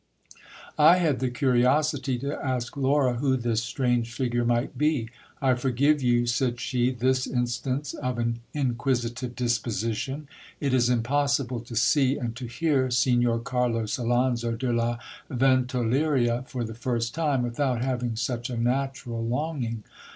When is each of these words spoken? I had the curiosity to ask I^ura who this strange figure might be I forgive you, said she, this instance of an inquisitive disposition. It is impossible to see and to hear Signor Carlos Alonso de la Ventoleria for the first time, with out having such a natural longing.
I 0.79 0.95
had 0.97 1.19
the 1.19 1.29
curiosity 1.29 2.17
to 2.17 2.33
ask 2.43 2.73
I^ura 2.73 3.17
who 3.17 3.37
this 3.37 3.61
strange 3.61 4.11
figure 4.11 4.43
might 4.43 4.75
be 4.75 5.09
I 5.39 5.53
forgive 5.53 6.01
you, 6.01 6.25
said 6.25 6.59
she, 6.59 6.89
this 6.89 7.27
instance 7.27 7.93
of 7.93 8.17
an 8.17 8.39
inquisitive 8.51 9.35
disposition. 9.35 10.27
It 10.59 10.73
is 10.73 10.89
impossible 10.89 11.59
to 11.59 11.75
see 11.75 12.17
and 12.17 12.35
to 12.35 12.47
hear 12.47 12.89
Signor 12.89 13.41
Carlos 13.41 13.99
Alonso 13.99 14.53
de 14.53 14.73
la 14.73 14.97
Ventoleria 15.29 16.45
for 16.47 16.63
the 16.63 16.73
first 16.73 17.13
time, 17.13 17.43
with 17.43 17.59
out 17.59 17.83
having 17.83 18.15
such 18.15 18.49
a 18.49 18.57
natural 18.57 19.23
longing. 19.23 19.83